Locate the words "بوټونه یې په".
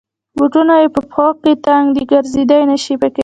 0.37-1.01